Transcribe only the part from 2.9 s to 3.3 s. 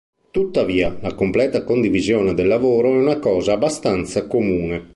è una